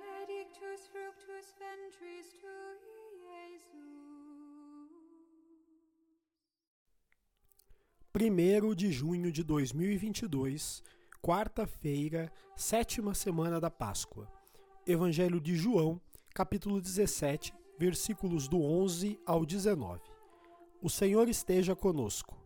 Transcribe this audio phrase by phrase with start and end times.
[0.00, 2.56] benedictus fructus ventris tu
[3.26, 3.90] Jesus.
[8.12, 10.82] 1 de junho de 2022,
[11.22, 14.26] quarta-feira, sétima semana da Páscoa.
[14.86, 16.00] Evangelho de João,
[16.34, 20.00] capítulo 17, versículos do 11 ao 19.
[20.82, 22.36] O Senhor esteja conosco.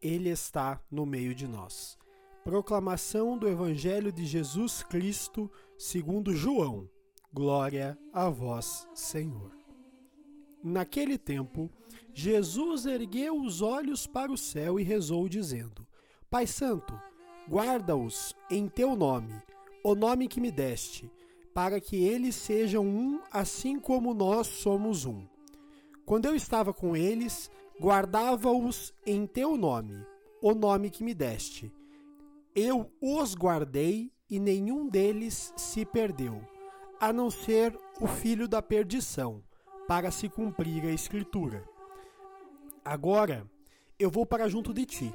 [0.00, 1.98] Ele está no meio de nós.
[2.44, 6.88] Proclamação do Evangelho de Jesus Cristo, segundo João.
[7.32, 9.52] Glória a vós, Senhor.
[10.64, 11.70] Naquele tempo,
[12.14, 15.86] Jesus ergueu os olhos para o céu e rezou, dizendo:
[16.30, 16.98] Pai Santo,
[17.46, 19.42] guarda-os em teu nome,
[19.84, 21.12] o nome que me deste,
[21.52, 25.26] para que eles sejam um, assim como nós somos um.
[26.06, 30.02] Quando eu estava com eles, guardava-os em teu nome,
[30.40, 31.70] o nome que me deste.
[32.54, 36.40] Eu os guardei e nenhum deles se perdeu,
[37.00, 39.42] a não ser o filho da perdição,
[39.86, 41.64] para se cumprir a Escritura.
[42.84, 43.48] Agora
[43.98, 45.12] eu vou para junto de ti,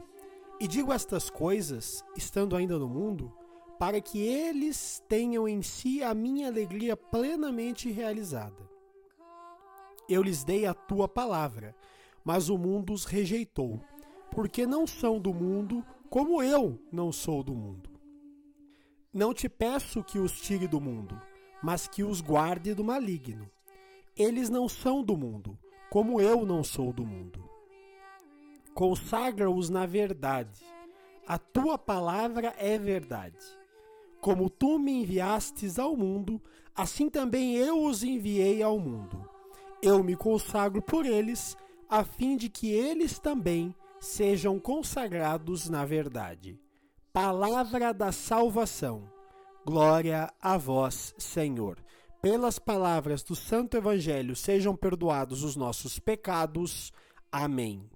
[0.59, 3.31] e digo estas coisas, estando ainda no mundo,
[3.77, 8.69] para que eles tenham em si a minha alegria plenamente realizada.
[10.07, 11.75] Eu lhes dei a tua palavra,
[12.23, 13.81] mas o mundo os rejeitou,
[14.31, 17.89] porque não são do mundo, como eu não sou do mundo.
[19.13, 21.21] Não te peço que os tire do mundo,
[21.63, 23.49] mas que os guarde do maligno.
[24.17, 25.57] Eles não são do mundo,
[25.89, 27.49] como eu não sou do mundo.
[28.73, 30.65] Consagra-os na verdade.
[31.25, 33.37] A tua palavra é verdade.
[34.19, 36.41] Como tu me enviastes ao mundo,
[36.75, 39.27] assim também eu os enviei ao mundo.
[39.81, 41.55] Eu me consagro por eles,
[41.89, 46.59] a fim de que eles também sejam consagrados na verdade.
[47.13, 49.12] Palavra da salvação.
[49.65, 51.77] Glória a vós, Senhor.
[52.21, 56.91] Pelas palavras do Santo Evangelho sejam perdoados os nossos pecados.
[57.31, 57.89] Amém.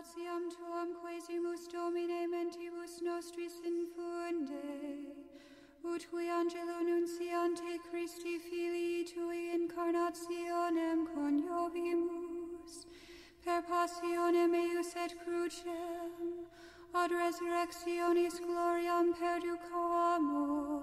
[0.00, 0.88] gratiam tuam
[1.72, 5.12] Domine mentibus nostris infunde,
[5.84, 7.78] ut qui angelo nunciante
[15.10, 16.12] et crucem
[16.94, 20.82] ad resurrectionis gloriam perducamur